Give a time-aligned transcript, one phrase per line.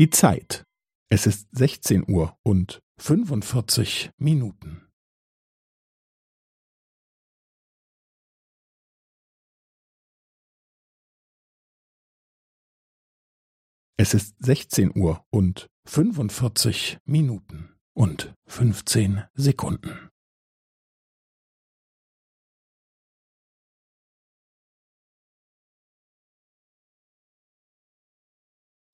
[0.00, 0.64] Die Zeit.
[1.10, 4.88] Es ist 16 Uhr und 45 Minuten.
[13.98, 20.09] Es ist 16 Uhr und 45 Minuten und 15 Sekunden.